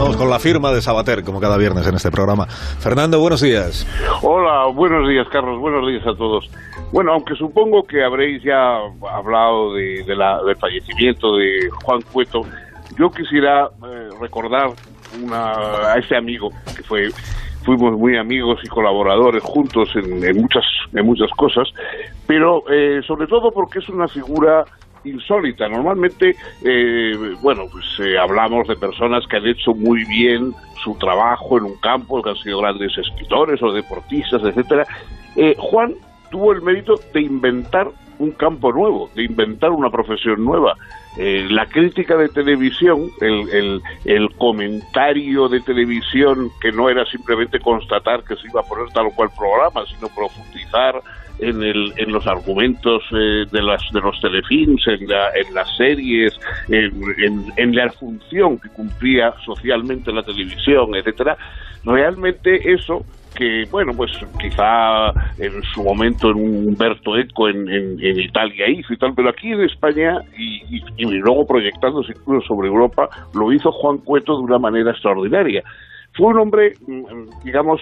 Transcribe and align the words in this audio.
Con 0.00 0.30
la 0.30 0.38
firma 0.38 0.72
de 0.72 0.80
Sabater, 0.80 1.22
como 1.22 1.40
cada 1.40 1.58
viernes 1.58 1.86
en 1.86 1.94
este 1.94 2.10
programa. 2.10 2.46
Fernando, 2.46 3.20
buenos 3.20 3.42
días. 3.42 3.86
Hola, 4.22 4.66
buenos 4.72 5.06
días, 5.06 5.28
Carlos. 5.30 5.60
Buenos 5.60 5.86
días 5.86 6.02
a 6.06 6.16
todos. 6.16 6.48
Bueno, 6.90 7.12
aunque 7.12 7.34
supongo 7.34 7.82
que 7.82 8.02
habréis 8.02 8.42
ya 8.42 8.78
hablado 9.12 9.74
de, 9.74 10.02
la, 10.16 10.42
del 10.42 10.56
fallecimiento 10.56 11.36
de 11.36 11.68
Juan 11.84 12.00
Cueto, 12.12 12.40
yo 12.98 13.10
quisiera 13.10 13.68
eh, 13.86 14.08
recordar 14.18 14.70
una, 15.22 15.92
a 15.92 15.98
ese 15.98 16.16
amigo 16.16 16.48
que 16.74 16.82
fue 16.82 17.08
fuimos 17.62 17.92
muy 17.92 18.16
amigos 18.16 18.58
y 18.64 18.68
colaboradores 18.68 19.42
juntos 19.42 19.90
en, 19.94 20.40
muchas 20.40 20.64
en 20.94 21.04
muchas 21.04 21.30
cosas, 21.36 21.68
pero 22.26 22.64
eh, 22.70 23.02
sobre 23.06 23.26
todo 23.26 23.52
porque 23.52 23.80
es 23.80 23.88
una 23.90 24.08
figura 24.08 24.64
insólita. 25.04 25.68
Normalmente, 25.68 26.36
eh, 26.64 27.36
bueno, 27.40 27.66
pues 27.70 27.84
eh, 28.00 28.18
hablamos 28.18 28.68
de 28.68 28.76
personas 28.76 29.26
que 29.26 29.36
han 29.36 29.46
hecho 29.46 29.74
muy 29.74 30.04
bien 30.04 30.52
su 30.82 30.94
trabajo 30.96 31.58
en 31.58 31.64
un 31.64 31.76
campo, 31.76 32.22
que 32.22 32.30
han 32.30 32.36
sido 32.36 32.60
grandes 32.60 32.96
escritores 32.96 33.62
o 33.62 33.72
deportistas, 33.72 34.42
etcétera. 34.42 34.86
Eh, 35.36 35.54
Juan 35.58 35.94
tuvo 36.30 36.52
el 36.52 36.62
mérito 36.62 36.94
de 37.12 37.22
inventar 37.22 37.88
un 38.18 38.32
campo 38.32 38.70
nuevo, 38.72 39.10
de 39.14 39.24
inventar 39.24 39.70
una 39.70 39.90
profesión 39.90 40.44
nueva. 40.44 40.76
la 41.16 41.66
crítica 41.66 42.16
de 42.16 42.28
televisión, 42.28 43.10
el, 43.20 43.80
el, 44.04 44.28
comentario 44.36 45.48
de 45.48 45.60
televisión, 45.60 46.50
que 46.60 46.70
no 46.70 46.88
era 46.88 47.04
simplemente 47.06 47.58
constatar 47.58 48.22
que 48.22 48.36
se 48.36 48.46
iba 48.46 48.60
a 48.60 48.64
poner 48.64 48.92
tal 48.92 49.06
o 49.06 49.10
cual 49.10 49.30
programa, 49.36 49.84
sino 49.86 50.08
profundizar 50.08 51.02
en, 51.40 51.62
el, 51.62 51.92
en 51.96 52.12
los 52.12 52.26
argumentos 52.26 53.02
eh, 53.12 53.46
de, 53.50 53.62
las, 53.62 53.82
de 53.92 54.00
los 54.00 54.20
telefilms, 54.20 54.86
en, 54.86 55.08
la, 55.08 55.30
en 55.34 55.54
las 55.54 55.76
series, 55.76 56.38
en, 56.68 57.52
en, 57.56 57.74
la 57.74 57.90
función 57.92 58.58
que 58.58 58.68
cumplía 58.68 59.32
socialmente 59.44 60.12
la 60.12 60.22
televisión, 60.22 60.94
etcétera, 60.94 61.36
realmente 61.84 62.72
eso 62.72 63.04
que, 63.40 63.64
bueno, 63.70 63.94
pues 63.94 64.12
quizá 64.38 65.08
en 65.38 65.62
su 65.72 65.82
momento 65.82 66.28
en 66.28 66.36
Humberto 66.68 67.16
Eco 67.16 67.48
en, 67.48 67.70
en, 67.70 68.20
Italia 68.20 68.68
hizo 68.68 68.92
y 68.92 68.98
tal, 68.98 69.14
pero 69.14 69.30
aquí 69.30 69.50
en 69.50 69.62
España 69.62 70.18
y, 70.36 70.76
y, 70.76 70.82
y 70.98 71.06
luego 71.06 71.46
proyectándose 71.46 72.12
incluso 72.12 72.46
sobre 72.48 72.68
Europa, 72.68 73.08
lo 73.32 73.50
hizo 73.50 73.72
Juan 73.72 73.96
Cueto 73.96 74.36
de 74.36 74.42
una 74.42 74.58
manera 74.58 74.90
extraordinaria. 74.90 75.64
Fue 76.14 76.26
un 76.26 76.38
hombre, 76.38 76.74
mm, 76.86 77.44
digamos, 77.44 77.80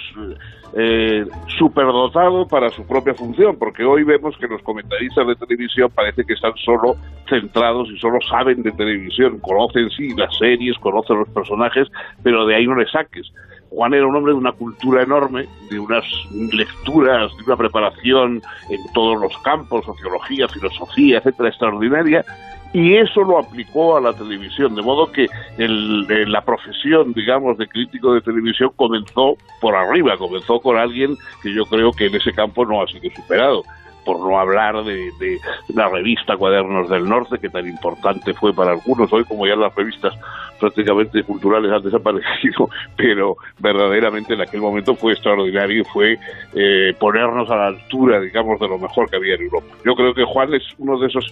eh, 0.74 1.24
superdotado 1.58 2.46
para 2.46 2.68
su 2.70 2.86
propia 2.86 3.14
función, 3.14 3.56
porque 3.58 3.84
hoy 3.84 4.04
vemos 4.04 4.36
que 4.36 4.46
los 4.46 4.62
comentaristas 4.62 5.26
de 5.26 5.34
televisión 5.36 5.90
parece 5.94 6.24
que 6.24 6.34
están 6.34 6.54
solo 6.56 6.96
centrados 7.28 7.88
y 7.90 7.98
solo 7.98 8.18
saben 8.28 8.62
de 8.62 8.72
televisión, 8.72 9.38
conocen 9.40 9.88
sí 9.90 10.14
las 10.14 10.36
series, 10.36 10.76
conocen 10.78 11.20
los 11.20 11.28
personajes, 11.30 11.88
pero 12.22 12.46
de 12.46 12.56
ahí 12.56 12.66
no 12.66 12.74
le 12.74 12.86
saques. 12.86 13.32
Juan 13.70 13.94
era 13.94 14.06
un 14.06 14.16
hombre 14.16 14.32
de 14.32 14.38
una 14.38 14.52
cultura 14.52 15.02
enorme, 15.02 15.46
de 15.70 15.78
unas 15.78 16.04
lecturas, 16.52 17.34
de 17.36 17.44
una 17.44 17.56
preparación 17.56 18.42
en 18.70 18.92
todos 18.94 19.20
los 19.20 19.36
campos, 19.38 19.84
sociología, 19.84 20.48
filosofía, 20.48 21.18
etcétera, 21.18 21.48
extraordinaria, 21.50 22.24
y 22.72 22.96
eso 22.96 23.22
lo 23.22 23.38
aplicó 23.38 23.96
a 23.96 24.00
la 24.00 24.12
televisión, 24.12 24.74
de 24.74 24.82
modo 24.82 25.10
que 25.10 25.26
el, 25.56 26.06
la 26.30 26.42
profesión, 26.42 27.12
digamos, 27.14 27.56
de 27.56 27.66
crítico 27.66 28.12
de 28.12 28.20
televisión 28.20 28.70
comenzó 28.76 29.36
por 29.60 29.74
arriba, 29.74 30.16
comenzó 30.18 30.60
con 30.60 30.76
alguien 30.76 31.16
que 31.42 31.52
yo 31.54 31.64
creo 31.64 31.92
que 31.92 32.06
en 32.06 32.14
ese 32.14 32.32
campo 32.32 32.66
no 32.66 32.82
ha 32.82 32.86
sido 32.86 33.10
superado 33.14 33.62
por 34.04 34.20
no 34.20 34.38
hablar 34.38 34.84
de, 34.84 35.10
de, 35.18 35.38
la 35.74 35.88
revista 35.88 36.36
Cuadernos 36.36 36.88
del 36.88 37.08
Norte, 37.08 37.38
que 37.38 37.50
tan 37.50 37.66
importante 37.66 38.32
fue 38.32 38.54
para 38.54 38.72
algunos, 38.72 39.12
hoy 39.12 39.24
como 39.24 39.46
ya 39.46 39.56
las 39.56 39.74
revistas 39.74 40.14
prácticamente 40.58 41.22
culturales 41.22 41.72
han 41.72 41.82
desaparecido, 41.82 42.68
pero 42.96 43.36
verdaderamente 43.60 44.34
en 44.34 44.42
aquel 44.42 44.60
momento 44.60 44.94
fue 44.94 45.12
extraordinario 45.12 45.82
y 45.82 45.84
fue 45.84 46.18
eh, 46.54 46.92
ponernos 46.98 47.50
a 47.50 47.56
la 47.56 47.66
altura, 47.68 48.20
digamos, 48.20 48.58
de 48.60 48.68
lo 48.68 48.78
mejor 48.78 49.08
que 49.10 49.16
había 49.16 49.34
en 49.34 49.42
Europa. 49.42 49.66
Yo 49.84 49.94
creo 49.94 50.14
que 50.14 50.24
Juan 50.24 50.54
es 50.54 50.62
uno 50.78 50.98
de 50.98 51.06
esos 51.06 51.24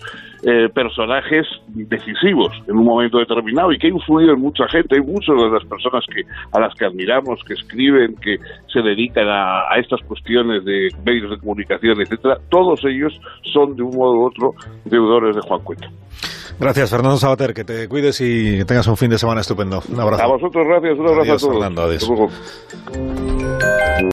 eh, 0.45 0.69
personajes 0.75 1.47
decisivos 1.69 2.53
en 2.69 2.77
un 2.77 2.85
momento 2.85 3.19
determinado 3.19 3.73
y 3.73 3.79
que 3.79 3.89
ha 3.89 3.91
influido 3.91 4.33
en 4.33 4.41
mucha 4.41 4.69
gente. 4.69 4.97
Hay 4.97 5.03
muchas 5.03 5.37
de 5.37 5.51
las 5.51 5.65
personas 5.65 6.05
que 6.13 6.23
a 6.53 6.61
las 6.61 6.75
que 6.75 6.85
admiramos, 6.85 7.43
que 7.45 7.55
escriben, 7.55 8.15
que 8.17 8.37
se 8.73 8.81
dedican 8.81 9.29
a, 9.29 9.73
a 9.73 9.79
estas 9.79 10.01
cuestiones 10.03 10.65
de 10.65 10.89
medios 11.05 11.31
de 11.31 11.39
comunicación, 11.39 12.01
etcétera. 12.01 12.39
Todos 12.51 12.85
ellos 12.85 13.19
son 13.53 13.77
de 13.77 13.83
un 13.83 13.97
modo 13.97 14.13
u 14.15 14.27
otro 14.27 14.55
deudores 14.85 15.37
de 15.37 15.43
Juan 15.43 15.61
Cueto. 15.63 15.89
Gracias, 16.59 16.91
Fernando 16.91 17.19
Sabater. 17.19 17.53
Que 17.53 17.65
te 17.65 17.87
cuides 17.89 18.21
y 18.21 18.59
que 18.59 18.65
tengas 18.65 18.87
un 18.87 18.97
fin 18.97 19.11
de 19.17 19.21
semana 19.21 19.41
estupendo. 19.41 19.83
Un 19.89 20.01
abrazo. 20.01 20.23
A 20.23 20.27
vosotros, 20.27 20.67
gracias. 20.67 20.99
Un 20.99 21.09
abrazo 21.09 21.23
adiós, 21.23 21.43
a 21.43 21.47
todos. 21.47 21.59
Fernando, 21.59 21.83
adiós. 21.83 23.76